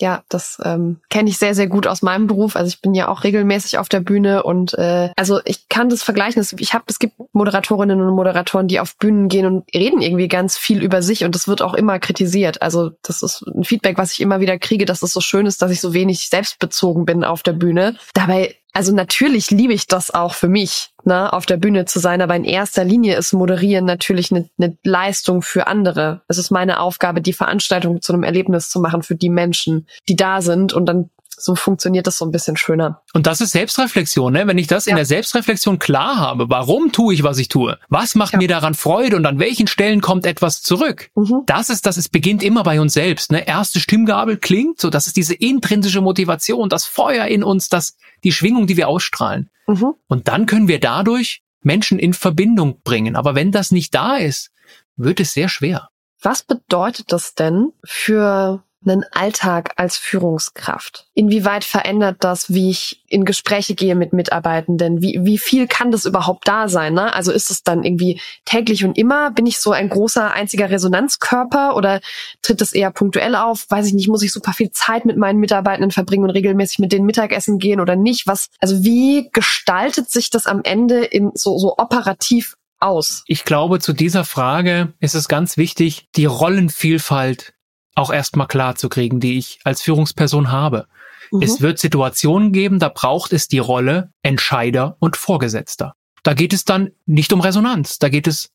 [0.02, 2.56] Ja, das ähm, kenne ich sehr, sehr gut aus meinem Beruf.
[2.56, 6.02] Also ich bin ja auch regelmäßig auf der Bühne und äh, also ich kann das
[6.02, 6.44] vergleichen.
[6.58, 10.58] Ich habe, es gibt Moderatorinnen und Moderatoren, die auf Bühnen gehen und reden irgendwie ganz
[10.58, 12.62] viel über sich und das wird auch immer kritisiert.
[12.62, 15.62] Also das ist ein Feedback, was ich immer wieder kriege, dass es so schön ist,
[15.62, 17.94] dass ich so wenig selbstbezogen bin auf der Bühne.
[18.12, 22.22] Dabei also natürlich liebe ich das auch für mich, ne, auf der Bühne zu sein,
[22.22, 26.22] aber in erster Linie ist Moderieren natürlich eine, eine Leistung für andere.
[26.28, 30.16] Es ist meine Aufgabe, die Veranstaltung zu einem Erlebnis zu machen für die Menschen, die
[30.16, 33.02] da sind und dann so funktioniert das so ein bisschen schöner.
[33.12, 34.46] Und das ist Selbstreflexion, ne?
[34.46, 34.90] Wenn ich das ja.
[34.90, 37.78] in der Selbstreflexion klar habe, warum tue ich, was ich tue?
[37.88, 38.38] Was macht ja.
[38.38, 41.10] mir daran Freude und an welchen Stellen kommt etwas zurück?
[41.14, 41.42] Mhm.
[41.46, 43.46] Das ist das, es beginnt immer bei uns selbst, ne?
[43.46, 48.32] Erste Stimmgabel klingt, so das ist diese intrinsische Motivation, das Feuer in uns, das, die
[48.32, 49.50] Schwingung, die wir ausstrahlen.
[49.66, 49.94] Mhm.
[50.08, 53.16] Und dann können wir dadurch Menschen in Verbindung bringen.
[53.16, 54.50] Aber wenn das nicht da ist,
[54.96, 55.88] wird es sehr schwer.
[56.20, 61.06] Was bedeutet das denn für einen Alltag als Führungskraft?
[61.14, 65.02] Inwieweit verändert das, wie ich in Gespräche gehe mit Mitarbeitenden?
[65.02, 66.94] Wie, wie viel kann das überhaupt da sein?
[66.94, 67.12] Ne?
[67.14, 69.30] Also ist es dann irgendwie täglich und immer?
[69.30, 72.00] Bin ich so ein großer einziger Resonanzkörper oder
[72.42, 73.66] tritt es eher punktuell auf?
[73.68, 76.92] Weiß ich nicht, muss ich super viel Zeit mit meinen Mitarbeitenden verbringen und regelmäßig mit
[76.92, 78.26] denen Mittagessen gehen oder nicht?
[78.26, 83.24] Was, also wie gestaltet sich das am Ende in so, so operativ aus?
[83.26, 87.54] Ich glaube, zu dieser Frage ist es ganz wichtig, die Rollenvielfalt
[87.94, 90.86] auch erstmal klar zu kriegen, die ich als Führungsperson habe.
[91.30, 91.42] Mhm.
[91.42, 95.94] Es wird Situationen geben, da braucht es die Rolle Entscheider und Vorgesetzter.
[96.22, 98.50] Da geht es dann nicht um Resonanz, da geht es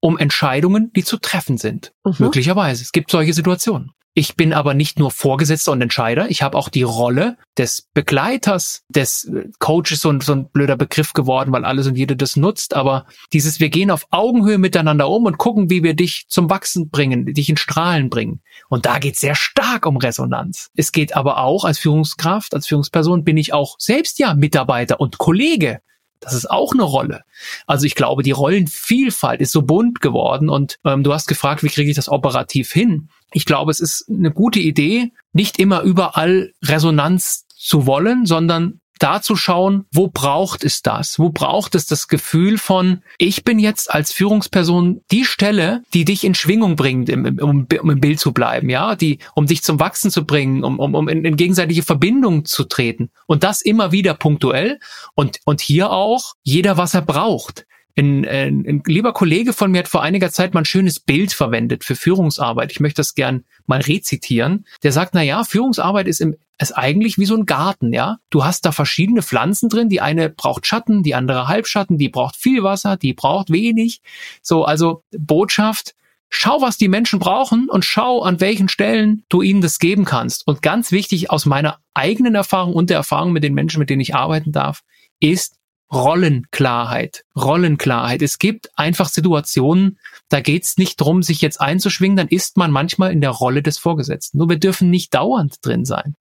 [0.00, 1.92] um Entscheidungen, die zu treffen sind.
[2.04, 2.16] Mhm.
[2.18, 2.82] Möglicherweise.
[2.82, 3.92] Es gibt solche Situationen.
[4.14, 8.82] Ich bin aber nicht nur Vorgesetzter und Entscheider, ich habe auch die Rolle des Begleiters,
[8.90, 12.74] des äh, Coaches, so so ein blöder Begriff geworden, weil alles und jede das nutzt,
[12.74, 16.90] aber dieses, wir gehen auf Augenhöhe miteinander um und gucken, wie wir dich zum Wachsen
[16.90, 18.42] bringen, dich in Strahlen bringen.
[18.68, 20.68] Und da geht es sehr stark um Resonanz.
[20.76, 25.16] Es geht aber auch als Führungskraft, als Führungsperson bin ich auch selbst ja Mitarbeiter und
[25.16, 25.80] Kollege.
[26.20, 27.22] Das ist auch eine Rolle.
[27.66, 31.68] Also ich glaube, die Rollenvielfalt ist so bunt geworden und ähm, du hast gefragt, wie
[31.68, 33.08] kriege ich das operativ hin?
[33.32, 39.20] Ich glaube, es ist eine gute Idee, nicht immer überall Resonanz zu wollen, sondern da
[39.20, 41.18] zu schauen, wo braucht es das?
[41.18, 46.22] Wo braucht es das Gefühl von, ich bin jetzt als Führungsperson die Stelle, die dich
[46.22, 49.80] in Schwingung bringt, um, um, um im Bild zu bleiben, ja, die, um dich zum
[49.80, 53.10] Wachsen zu bringen, um, um, um in, in gegenseitige Verbindung zu treten.
[53.26, 54.78] Und das immer wieder punktuell
[55.14, 57.66] und, und hier auch jeder, was er braucht.
[57.96, 61.32] Ein, ein, ein lieber Kollege von mir hat vor einiger Zeit mal ein schönes Bild
[61.32, 62.72] verwendet für Führungsarbeit.
[62.72, 64.66] Ich möchte das gern mal rezitieren.
[64.82, 68.18] Der sagt, na ja, Führungsarbeit ist, im, ist eigentlich wie so ein Garten, ja.
[68.30, 69.88] Du hast da verschiedene Pflanzen drin.
[69.88, 74.00] Die eine braucht Schatten, die andere Halbschatten, die braucht viel Wasser, die braucht wenig.
[74.42, 75.94] So, also Botschaft,
[76.34, 80.46] Schau, was die Menschen brauchen und schau, an welchen Stellen du ihnen das geben kannst.
[80.46, 84.00] Und ganz wichtig aus meiner eigenen Erfahrung und der Erfahrung mit den Menschen, mit denen
[84.00, 84.82] ich arbeiten darf,
[85.20, 85.58] ist,
[85.92, 87.24] Rollenklarheit.
[87.36, 88.22] Rollenklarheit.
[88.22, 92.70] Es gibt einfach Situationen, da geht es nicht drum, sich jetzt einzuschwingen, dann ist man
[92.70, 94.38] manchmal in der Rolle des Vorgesetzten.
[94.38, 96.14] Nur wir dürfen nicht dauernd drin sein.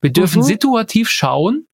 [0.00, 0.46] Wir dürfen mhm.
[0.46, 1.66] situativ schauen,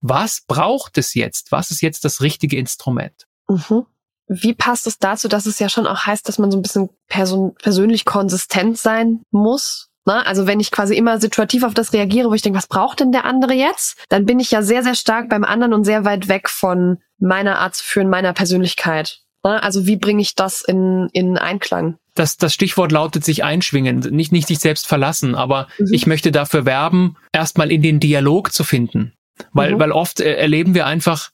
[0.00, 1.50] was braucht es jetzt?
[1.50, 3.26] Was ist jetzt das richtige Instrument?
[3.48, 3.86] Mhm.
[4.26, 6.90] Wie passt es dazu, dass es ja schon auch heißt, dass man so ein bisschen
[7.08, 9.90] persönlich konsistent sein muss?
[10.06, 10.24] Ne?
[10.26, 13.12] Also wenn ich quasi immer situativ auf das reagiere, wo ich denke, was braucht denn
[13.12, 13.98] der andere jetzt?
[14.08, 17.58] Dann bin ich ja sehr, sehr stark beim anderen und sehr weit weg von meiner
[17.58, 19.20] Art zu führen, meiner Persönlichkeit.
[19.44, 19.62] Ne?
[19.62, 21.96] Also wie bringe ich das in, in Einklang?
[22.14, 25.92] Das, das Stichwort lautet sich einschwingen, nicht, nicht sich selbst verlassen, aber mhm.
[25.92, 29.12] ich möchte dafür werben, erstmal in den Dialog zu finden.
[29.52, 29.78] Weil, mhm.
[29.80, 31.30] weil oft äh, erleben wir einfach,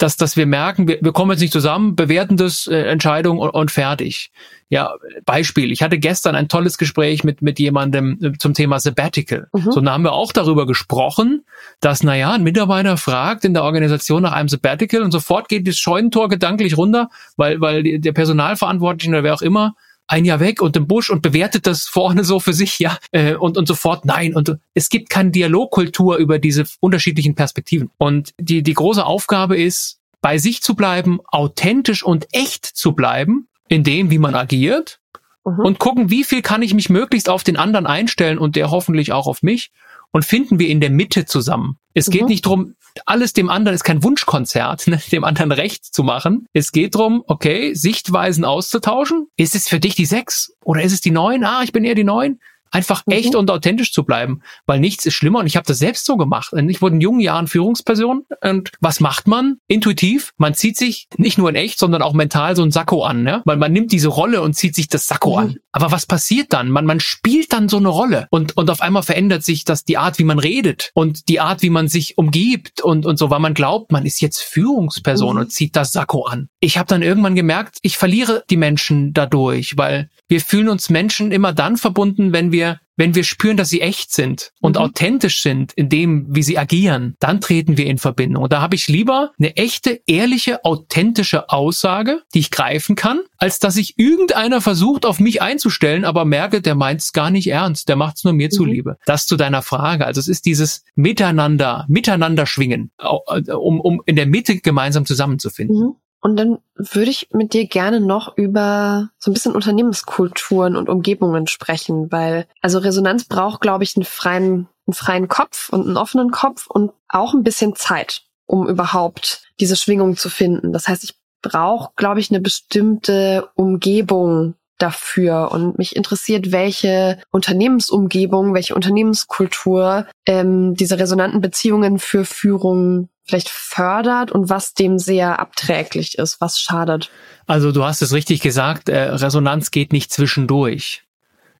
[0.00, 3.50] dass, dass wir merken, wir, wir kommen jetzt nicht zusammen, bewerten das äh, Entscheidung und,
[3.50, 4.30] und fertig.
[4.70, 4.94] Ja,
[5.26, 5.72] Beispiel.
[5.72, 9.48] Ich hatte gestern ein tolles Gespräch mit, mit jemandem äh, zum Thema Sabbatical.
[9.52, 9.72] Mhm.
[9.72, 11.44] So, da haben wir auch darüber gesprochen,
[11.80, 15.78] dass, naja, ein Mitarbeiter fragt in der Organisation nach einem Sabbatical und sofort geht das
[15.78, 19.74] Scheunentor gedanklich runter, weil, weil der Personalverantwortliche oder wer auch immer
[20.10, 23.34] ein Jahr weg und im Busch und bewertet das vorne so für sich, ja, äh,
[23.34, 24.34] und, und sofort nein.
[24.34, 27.90] Und es gibt keine Dialogkultur über diese unterschiedlichen Perspektiven.
[27.96, 33.46] Und die, die große Aufgabe ist, bei sich zu bleiben, authentisch und echt zu bleiben,
[33.68, 34.98] in dem, wie man agiert,
[35.44, 35.64] mhm.
[35.64, 39.12] und gucken, wie viel kann ich mich möglichst auf den anderen einstellen und der hoffentlich
[39.12, 39.70] auch auf mich
[40.12, 41.78] und finden wir in der Mitte zusammen.
[41.94, 42.12] Es mhm.
[42.12, 42.74] geht nicht drum,
[43.06, 46.46] alles dem anderen ist kein Wunschkonzert, ne, dem anderen recht zu machen.
[46.52, 49.26] Es geht drum, okay, Sichtweisen auszutauschen.
[49.36, 51.44] Ist es für dich die sechs oder ist es die neun?
[51.44, 52.40] Ah, ich bin eher die neun.
[52.70, 53.12] Einfach mhm.
[53.12, 56.16] echt und authentisch zu bleiben, weil nichts ist schlimmer und ich habe das selbst so
[56.16, 56.52] gemacht.
[56.68, 59.56] Ich wurde in jungen Jahren Führungsperson und was macht man?
[59.66, 63.22] Intuitiv, man zieht sich nicht nur in echt, sondern auch mental so ein Sakko an,
[63.22, 63.42] ne?
[63.44, 65.38] weil man nimmt diese Rolle und zieht sich das Sakko mhm.
[65.38, 65.56] an.
[65.72, 66.70] Aber was passiert dann?
[66.70, 69.98] Man, man spielt dann so eine Rolle und, und auf einmal verändert sich das die
[69.98, 73.40] Art, wie man redet und die Art, wie man sich umgibt und, und so, weil
[73.40, 75.42] man glaubt, man ist jetzt Führungsperson mhm.
[75.42, 76.48] und zieht das Sakko an.
[76.60, 81.32] Ich habe dann irgendwann gemerkt, ich verliere die Menschen dadurch, weil wir fühlen uns Menschen
[81.32, 82.59] immer dann verbunden, wenn wir
[83.00, 84.82] wenn wir spüren, dass sie echt sind und mhm.
[84.82, 88.42] authentisch sind in dem, wie sie agieren, dann treten wir in Verbindung.
[88.42, 93.58] Und da habe ich lieber eine echte, ehrliche, authentische Aussage, die ich greifen kann, als
[93.58, 97.88] dass sich irgendeiner versucht, auf mich einzustellen, aber merke, der meint es gar nicht ernst,
[97.88, 98.52] der macht es nur mir mhm.
[98.52, 98.96] zuliebe.
[99.06, 100.04] Das zu deiner Frage.
[100.04, 105.78] Also es ist dieses Miteinander, Miteinander schwingen, äh, um, um in der Mitte gemeinsam zusammenzufinden.
[105.78, 105.96] Mhm.
[106.20, 111.46] Und dann würde ich mit dir gerne noch über so ein bisschen Unternehmenskulturen und Umgebungen
[111.46, 116.30] sprechen, weil also Resonanz braucht, glaube ich, einen freien, einen freien Kopf und einen offenen
[116.30, 120.72] Kopf und auch ein bisschen Zeit, um überhaupt diese Schwingung zu finden.
[120.72, 128.54] Das heißt, ich brauche, glaube ich, eine bestimmte Umgebung dafür und mich interessiert, welche Unternehmensumgebung,
[128.54, 136.18] welche Unternehmenskultur ähm, diese resonanten Beziehungen für Führung vielleicht fördert und was dem sehr abträglich
[136.18, 137.10] ist, was schadet.
[137.46, 141.04] Also du hast es richtig gesagt, äh, Resonanz geht nicht zwischendurch.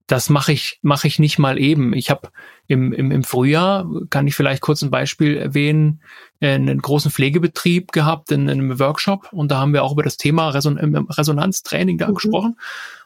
[0.07, 1.93] Das mache ich mache ich nicht mal eben.
[1.93, 2.31] Ich habe
[2.67, 6.03] im, im, im Frühjahr kann ich vielleicht kurz ein Beispiel erwähnen,
[6.41, 10.03] äh, einen großen Pflegebetrieb gehabt in, in einem Workshop und da haben wir auch über
[10.03, 12.15] das Thema Reson Resonanztraining da mhm.
[12.15, 12.57] gesprochen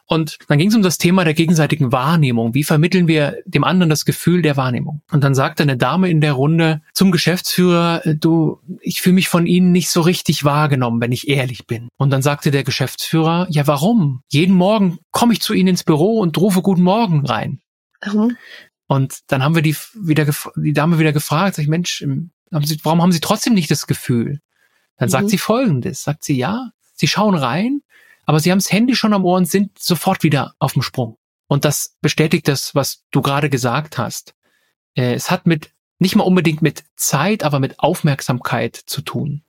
[0.06, 2.52] und dann ging es um das Thema der gegenseitigen Wahrnehmung.
[2.52, 5.02] Wie vermitteln wir dem anderen das Gefühl der Wahrnehmung?
[5.10, 9.28] Und dann sagte eine Dame in der Runde zum Geschäftsführer, äh, du, ich fühle mich
[9.28, 11.88] von Ihnen nicht so richtig wahrgenommen, wenn ich ehrlich bin.
[11.96, 14.22] Und dann sagte der Geschäftsführer, ja, warum?
[14.30, 17.60] Jeden Morgen komme ich zu Ihnen ins Büro und rufe Guten Morgen rein.
[18.04, 18.36] Mhm.
[18.86, 22.66] Und dann haben wir die wieder die Dame wieder gefragt, sag ich, Mensch, ähm, haben
[22.66, 24.40] Sie, warum haben Sie trotzdem nicht das Gefühl?
[24.96, 25.12] Dann mhm.
[25.12, 27.80] sagt sie folgendes, sagt sie, ja, Sie schauen rein
[28.26, 31.18] aber sie haben das Handy schon am Ohr und sind sofort wieder auf dem Sprung.
[31.46, 34.34] Und das bestätigt das, was du gerade gesagt hast.
[34.94, 39.42] Äh, es hat mit, nicht mal unbedingt mit Zeit, aber mit Aufmerksamkeit zu tun.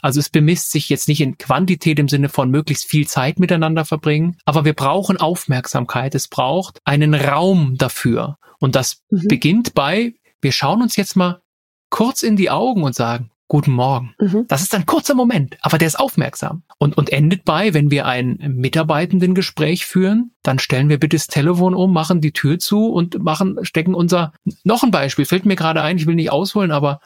[0.00, 3.84] Also es bemisst sich jetzt nicht in Quantität im Sinne von möglichst viel Zeit miteinander
[3.84, 6.14] verbringen, aber wir brauchen Aufmerksamkeit.
[6.16, 8.38] Es braucht einen Raum dafür.
[8.58, 9.28] Und das mhm.
[9.28, 11.40] beginnt bei, wir schauen uns jetzt mal
[11.88, 14.14] kurz in die Augen und sagen, Guten Morgen.
[14.18, 14.46] Mhm.
[14.48, 16.62] Das ist ein kurzer Moment, aber der ist aufmerksam.
[16.78, 21.74] Und, und endet bei, wenn wir ein Mitarbeitendengespräch führen, dann stellen wir bitte das Telefon
[21.74, 24.32] um, machen die Tür zu und machen, stecken unser,
[24.64, 27.00] noch ein Beispiel, fällt mir gerade ein, ich will nicht ausholen, aber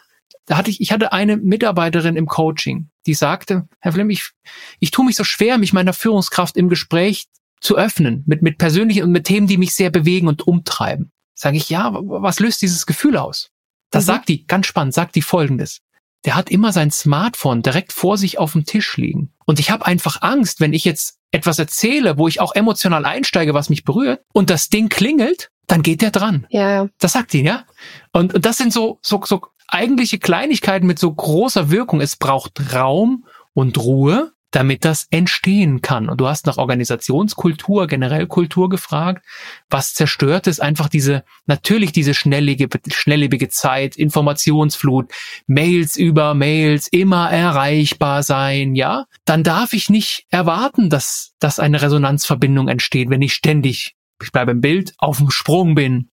[0.44, 4.30] da hatte ich, ich hatte eine Mitarbeiterin im Coaching, die sagte, Herr Flemm, ich,
[4.78, 7.26] ich tue mich so schwer, mich meiner Führungskraft im Gespräch
[7.60, 11.10] zu öffnen, mit, mit persönlichen und mit Themen, die mich sehr bewegen und umtreiben.
[11.34, 13.50] Sage ich, ja, was löst dieses Gefühl aus?
[13.90, 14.06] Das mhm.
[14.06, 15.80] sagt die, ganz spannend, sagt die folgendes
[16.26, 19.32] der hat immer sein Smartphone direkt vor sich auf dem Tisch liegen.
[19.46, 23.54] Und ich habe einfach Angst, wenn ich jetzt etwas erzähle, wo ich auch emotional einsteige,
[23.54, 26.46] was mich berührt, und das Ding klingelt, dann geht der dran.
[26.50, 26.88] Ja, ja.
[26.98, 27.64] Das sagt ihn, ja.
[28.12, 32.00] Und, und das sind so, so, so eigentliche Kleinigkeiten mit so großer Wirkung.
[32.00, 36.08] Es braucht Raum und Ruhe damit das entstehen kann.
[36.08, 39.24] Und du hast nach Organisationskultur, generell Kultur gefragt.
[39.68, 40.60] Was zerstört es?
[40.60, 45.12] Einfach diese, natürlich diese schnellige, schnelllebige Zeit, Informationsflut,
[45.46, 49.06] Mails über Mails, immer erreichbar sein, ja?
[49.24, 54.52] Dann darf ich nicht erwarten, dass, dass eine Resonanzverbindung entsteht, wenn ich ständig, ich bleibe
[54.52, 56.10] im Bild, auf dem Sprung bin.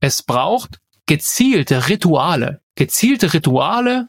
[0.00, 4.08] Es braucht gezielte Rituale, gezielte Rituale,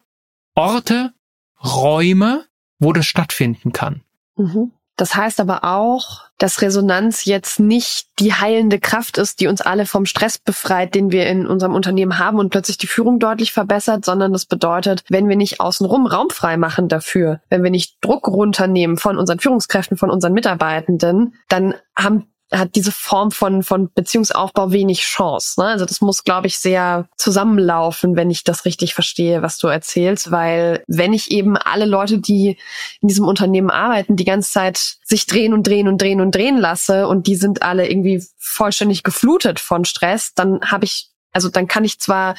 [0.54, 1.14] Orte,
[1.62, 2.46] Räume,
[2.80, 4.02] wo das stattfinden kann.
[4.36, 4.72] Mhm.
[4.98, 9.86] Das heißt aber auch, dass Resonanz jetzt nicht die heilende Kraft ist, die uns alle
[9.86, 14.06] vom Stress befreit, den wir in unserem Unternehmen haben und plötzlich die Führung deutlich verbessert,
[14.06, 18.28] sondern das bedeutet, wenn wir nicht außenrum Raum frei machen dafür, wenn wir nicht Druck
[18.28, 24.72] runternehmen von unseren Führungskräften, von unseren Mitarbeitenden, dann haben hat diese Form von, von Beziehungsaufbau
[24.72, 25.60] wenig Chance.
[25.60, 25.68] Ne?
[25.68, 30.32] Also das muss, glaube ich, sehr zusammenlaufen, wenn ich das richtig verstehe, was du erzählst,
[30.32, 32.58] weil wenn ich eben alle Leute, die
[33.02, 36.58] in diesem Unternehmen arbeiten, die ganze Zeit sich drehen und drehen und drehen und drehen
[36.58, 41.68] lasse und die sind alle irgendwie vollständig geflutet von Stress, dann habe ich also dann
[41.68, 42.36] kann ich zwar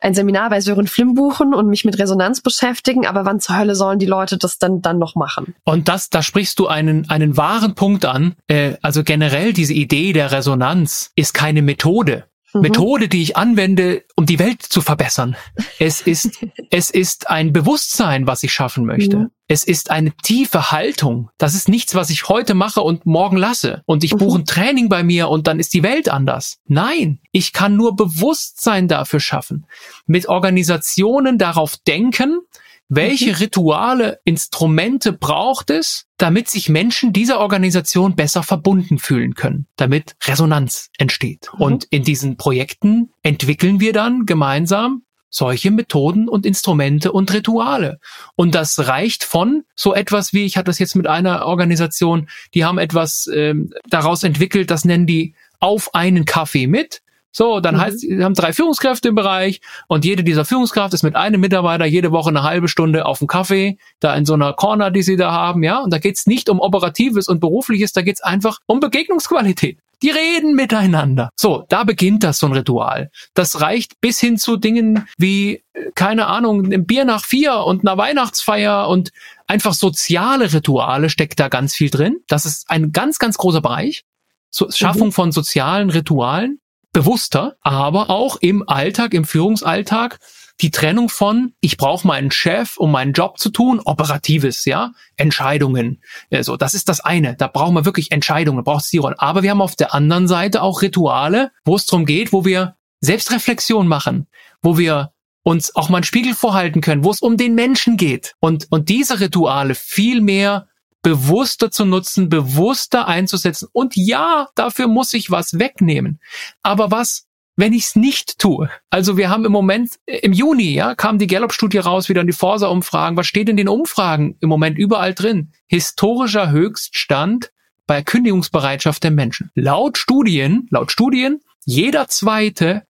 [0.00, 3.74] ein Seminar bei Sören Flimm buchen und mich mit Resonanz beschäftigen, aber wann zur Hölle
[3.74, 5.56] sollen die Leute das dann, dann noch machen?
[5.64, 8.34] Und das, da sprichst du einen, einen wahren Punkt an.
[8.46, 12.24] Äh, also generell diese Idee der Resonanz ist keine Methode.
[12.52, 12.60] Mhm.
[12.60, 15.36] Methode, die ich anwende, um die Welt zu verbessern.
[15.78, 16.38] Es ist,
[16.70, 19.16] es ist ein Bewusstsein, was ich schaffen möchte.
[19.16, 19.30] Mhm.
[19.46, 21.30] Es ist eine tiefe Haltung.
[21.38, 23.82] Das ist nichts, was ich heute mache und morgen lasse.
[23.86, 24.18] Und ich mhm.
[24.18, 26.58] buche ein Training bei mir und dann ist die Welt anders.
[26.66, 29.66] Nein, ich kann nur Bewusstsein dafür schaffen.
[30.06, 32.40] Mit Organisationen darauf denken,
[32.88, 33.36] welche mhm.
[33.36, 40.90] Rituale, Instrumente braucht es, damit sich Menschen dieser Organisation besser verbunden fühlen können, damit Resonanz
[40.98, 41.50] entsteht.
[41.54, 41.60] Mhm.
[41.62, 48.00] Und in diesen Projekten entwickeln wir dann gemeinsam solche Methoden und Instrumente und Rituale.
[48.34, 52.64] Und das reicht von so etwas wie, ich hatte das jetzt mit einer Organisation, die
[52.64, 57.02] haben etwas ähm, daraus entwickelt, das nennen die auf einen Kaffee mit.
[57.30, 57.80] So, dann mhm.
[57.80, 61.84] heißt, wir haben drei Führungskräfte im Bereich und jede dieser Führungskraft ist mit einem Mitarbeiter
[61.84, 65.16] jede Woche eine halbe Stunde auf dem Kaffee, da in so einer Corner, die sie
[65.16, 65.78] da haben, ja.
[65.78, 69.78] Und da geht's nicht um Operatives und Berufliches, da geht's einfach um Begegnungsqualität.
[70.02, 71.30] Die reden miteinander.
[71.34, 73.10] So, da beginnt das so ein Ritual.
[73.34, 75.64] Das reicht bis hin zu Dingen wie,
[75.96, 79.10] keine Ahnung, ein Bier nach vier und einer Weihnachtsfeier und
[79.48, 82.18] einfach soziale Rituale steckt da ganz viel drin.
[82.28, 84.04] Das ist ein ganz, ganz großer Bereich.
[84.50, 85.12] So, Schaffung mhm.
[85.12, 86.60] von sozialen Ritualen,
[86.98, 90.18] bewusster, aber auch im Alltag, im Führungsalltag
[90.60, 96.02] die Trennung von, ich brauche meinen Chef, um meinen Job zu tun, operatives, ja, Entscheidungen.
[96.32, 97.36] Also, das ist das eine.
[97.36, 99.14] Da brauchen wir wirklich Entscheidungen, braucht es die Rolle.
[99.20, 102.74] Aber wir haben auf der anderen Seite auch Rituale, wo es darum geht, wo wir
[103.00, 104.26] Selbstreflexion machen,
[104.60, 105.12] wo wir
[105.44, 108.34] uns auch mal einen Spiegel vorhalten können, wo es um den Menschen geht.
[108.40, 110.66] Und, und diese Rituale viel mehr
[111.08, 113.68] bewusster zu nutzen, bewusster einzusetzen.
[113.72, 116.20] Und ja, dafür muss ich was wegnehmen.
[116.62, 117.24] Aber was
[117.56, 118.70] wenn ich es nicht tue.
[118.88, 122.28] Also wir haben im Moment, äh, im Juni, ja, kam die Gallup-Studie raus, wieder in
[122.28, 123.16] die Forsa-Umfragen.
[123.16, 125.50] Was steht in den Umfragen im Moment überall drin?
[125.66, 127.50] Historischer Höchststand
[127.88, 129.50] bei Kündigungsbereitschaft der Menschen.
[129.56, 132.84] Laut Studien, laut Studien, jeder zweite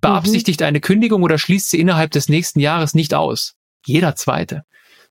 [0.00, 0.66] beabsichtigt mhm.
[0.68, 3.56] eine Kündigung oder schließt sie innerhalb des nächsten Jahres nicht aus.
[3.84, 4.64] Jeder zweite.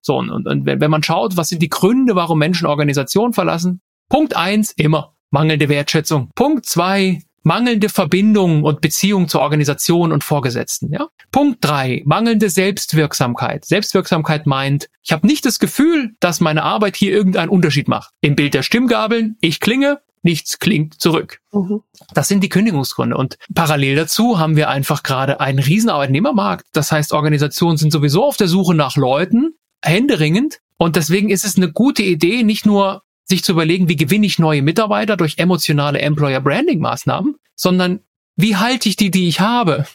[0.04, 3.82] So, und, und, und wenn man schaut, was sind die Gründe, warum Menschen Organisationen verlassen?
[4.10, 6.30] Punkt eins, immer mangelnde Wertschätzung.
[6.36, 10.92] Punkt zwei, mangelnde Verbindung und Beziehung zur Organisation und Vorgesetzten.
[10.92, 11.08] Ja?
[11.32, 13.66] Punkt drei, mangelnde Selbstwirksamkeit.
[13.66, 18.12] Selbstwirksamkeit meint, ich habe nicht das Gefühl, dass meine Arbeit hier irgendeinen Unterschied macht.
[18.22, 21.40] Im Bild der Stimmgabeln, ich klinge, nichts klingt zurück.
[21.52, 21.82] Mhm.
[22.14, 23.18] Das sind die Kündigungsgründe.
[23.18, 26.68] Und parallel dazu haben wir einfach gerade einen riesen Arbeitnehmermarkt.
[26.74, 30.60] Das heißt, Organisationen sind sowieso auf der Suche nach Leuten, händeringend.
[30.78, 34.40] Und deswegen ist es eine gute Idee, nicht nur sich zu überlegen, wie gewinne ich
[34.40, 38.02] neue Mitarbeiter durch emotionale Employer Branding Maßnahmen, sondern
[38.36, 39.86] wie halte ich die, die ich habe?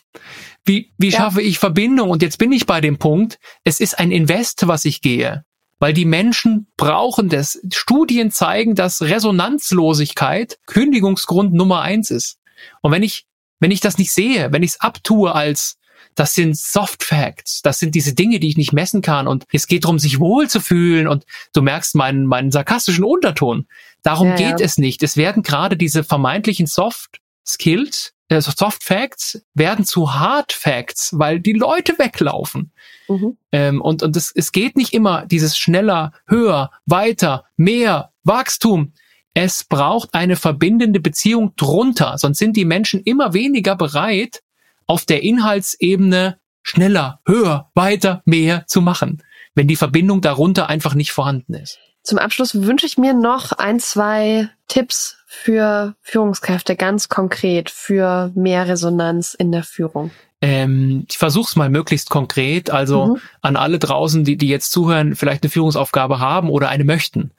[0.65, 1.19] Wie, wie ja.
[1.19, 2.11] schaffe ich Verbindung?
[2.11, 5.45] Und jetzt bin ich bei dem Punkt, es ist ein Invest, was ich gehe.
[5.81, 7.61] Weil die Menschen brauchen das.
[7.73, 12.39] Studien zeigen, dass Resonanzlosigkeit Kündigungsgrund Nummer eins ist.
[12.83, 13.27] Und wenn ich,
[13.61, 15.79] wenn ich das nicht sehe, wenn ich es abtue als
[16.19, 17.63] das sind Soft Facts.
[17.63, 19.29] Das sind diese Dinge, die ich nicht messen kann.
[19.29, 21.07] Und es geht darum, sich wohl zu fühlen.
[21.07, 23.67] Und du merkst meinen, meinen sarkastischen Unterton.
[24.03, 24.67] Darum ja, geht ja.
[24.67, 25.03] es nicht.
[25.05, 31.39] Es werden gerade diese vermeintlichen Soft Skills, äh, Soft Facts werden zu Hard Facts, weil
[31.39, 32.73] die Leute weglaufen.
[33.09, 33.39] Mhm.
[33.53, 38.93] Ähm, und und es, es geht nicht immer dieses schneller, höher, weiter, mehr, Wachstum.
[39.35, 44.43] Es braucht eine verbindende Beziehung drunter, sonst sind die Menschen immer weniger bereit,
[44.89, 49.23] auf der Inhaltsebene schneller, höher, weiter, mehr zu machen,
[49.55, 51.79] wenn die Verbindung darunter einfach nicht vorhanden ist.
[52.03, 58.67] Zum Abschluss wünsche ich mir noch ein, zwei Tipps für Führungskräfte ganz konkret für mehr
[58.67, 60.11] Resonanz in der Führung.
[60.41, 63.21] Ähm, ich versuche es mal möglichst konkret, also mhm.
[63.43, 67.21] an alle draußen, die, die jetzt zuhören, vielleicht eine Führungsaufgabe haben oder eine möchten.
[67.21, 67.33] Mhm.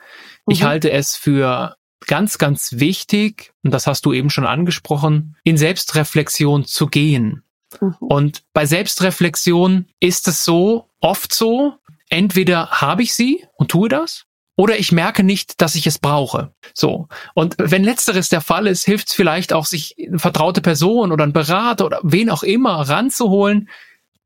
[0.50, 5.58] Ich halte es für ganz, ganz wichtig, und das hast du eben schon angesprochen, in
[5.58, 7.44] Selbstreflexion zu gehen.
[7.82, 7.96] Mhm.
[8.00, 11.74] Und bei Selbstreflexion ist es so, oft so,
[12.10, 16.52] entweder habe ich sie und tue das, oder ich merke nicht, dass ich es brauche.
[16.74, 17.08] So.
[17.34, 21.24] Und wenn letzteres der Fall ist, hilft es vielleicht auch, sich eine vertraute Person oder
[21.24, 23.70] einen Berater oder wen auch immer ranzuholen,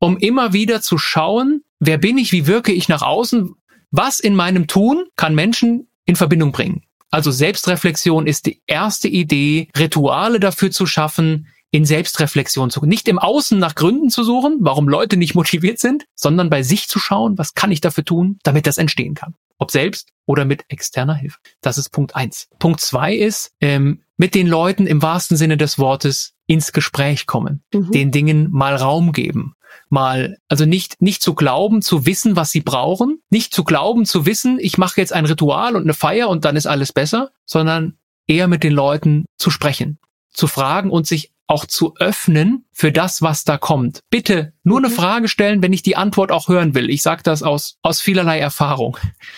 [0.00, 3.54] um immer wieder zu schauen, wer bin ich, wie wirke ich nach außen,
[3.92, 6.82] was in meinem Tun kann Menschen in Verbindung bringen.
[7.14, 13.20] Also Selbstreflexion ist die erste Idee, Rituale dafür zu schaffen, in Selbstreflexion zu, nicht im
[13.20, 17.38] Außen nach Gründen zu suchen, warum Leute nicht motiviert sind, sondern bei sich zu schauen,
[17.38, 19.36] was kann ich dafür tun, damit das entstehen kann.
[19.58, 21.38] Ob selbst oder mit externer Hilfe.
[21.60, 22.48] Das ist Punkt eins.
[22.58, 27.62] Punkt zwei ist, ähm, mit den Leuten im wahrsten Sinne des Wortes ins Gespräch kommen,
[27.72, 27.92] mhm.
[27.92, 29.54] den Dingen mal Raum geben,
[29.88, 34.26] mal, also nicht, nicht zu glauben, zu wissen, was sie brauchen, nicht zu glauben, zu
[34.26, 37.98] wissen, ich mache jetzt ein Ritual und eine Feier und dann ist alles besser, sondern
[38.26, 39.98] eher mit den Leuten zu sprechen,
[40.30, 44.00] zu fragen und sich auch zu öffnen für das, was da kommt.
[44.10, 44.86] Bitte nur mhm.
[44.86, 46.90] eine Frage stellen, wenn ich die Antwort auch hören will.
[46.90, 48.96] Ich sage das aus, aus vielerlei Erfahrung.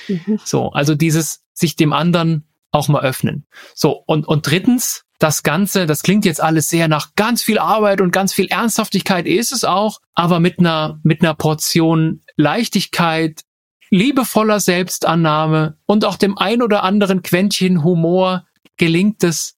[0.08, 0.38] Mhm.
[0.44, 3.46] So, also dieses sich dem anderen auch mal öffnen.
[3.74, 8.00] So, und, und drittens, das Ganze, das klingt jetzt alles sehr nach ganz viel Arbeit
[8.00, 13.42] und ganz viel Ernsthaftigkeit, ist es auch, aber mit einer, mit einer Portion Leichtigkeit,
[13.90, 18.46] liebevoller Selbstannahme und auch dem ein oder anderen Quäntchen Humor
[18.76, 19.56] gelingt es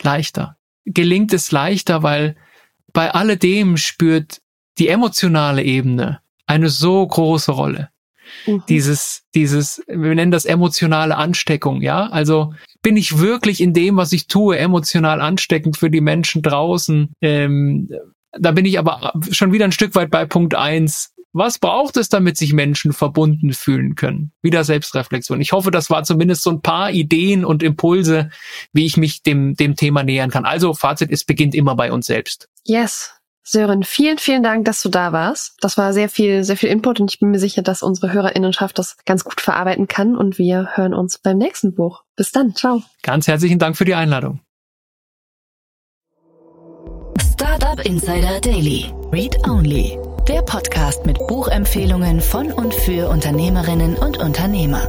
[0.00, 0.56] leichter.
[0.84, 2.36] Gelingt es leichter, weil
[2.92, 4.40] bei alledem spürt
[4.78, 7.90] die emotionale Ebene eine so große Rolle.
[8.46, 8.62] Mhm.
[8.68, 12.08] Dieses, dieses, wir nennen das emotionale Ansteckung, ja.
[12.08, 12.54] Also
[12.86, 17.10] bin ich wirklich in dem, was ich tue, emotional ansteckend für die Menschen draußen.
[17.20, 17.90] Ähm,
[18.30, 21.12] da bin ich aber schon wieder ein Stück weit bei Punkt eins.
[21.32, 24.30] Was braucht es, damit sich Menschen verbunden fühlen können?
[24.40, 25.40] Wieder Selbstreflexion.
[25.40, 28.30] Ich hoffe, das war zumindest so ein paar Ideen und Impulse,
[28.72, 30.44] wie ich mich dem, dem Thema nähern kann.
[30.44, 32.48] Also Fazit, es beginnt immer bei uns selbst.
[32.62, 33.15] Yes.
[33.48, 35.54] Sören, vielen, vielen Dank, dass du da warst.
[35.60, 38.76] Das war sehr viel, sehr viel Input und ich bin mir sicher, dass unsere Hörerinnenschaft
[38.76, 42.02] das ganz gut verarbeiten kann und wir hören uns beim nächsten Buch.
[42.16, 42.82] Bis dann, ciao.
[43.04, 44.40] Ganz herzlichen Dank für die Einladung.
[47.34, 48.92] Startup Insider Daily.
[49.12, 49.96] Read Only.
[50.26, 54.88] Der Podcast mit Buchempfehlungen von und für Unternehmerinnen und Unternehmer.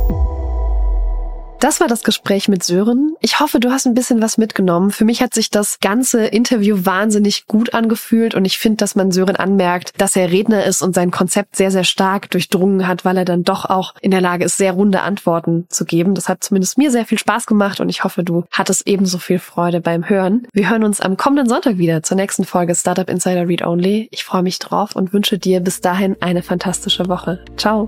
[1.60, 3.16] Das war das Gespräch mit Sören.
[3.20, 4.92] Ich hoffe, du hast ein bisschen was mitgenommen.
[4.92, 9.12] Für mich hat sich das ganze Interview wahnsinnig gut angefühlt und ich finde, dass man
[9.12, 13.18] Sören anmerkt, dass er Redner ist und sein Konzept sehr, sehr stark durchdrungen hat, weil
[13.18, 16.14] er dann doch auch in der Lage ist, sehr runde Antworten zu geben.
[16.14, 19.40] Das hat zumindest mir sehr viel Spaß gemacht und ich hoffe, du hattest ebenso viel
[19.40, 20.48] Freude beim Hören.
[20.54, 24.10] Wir hören uns am kommenden Sonntag wieder zur nächsten Folge Startup Insider Read Only.
[24.12, 27.44] Ich freue mich drauf und wünsche dir bis dahin eine fantastische Woche.
[27.58, 27.88] Ciao.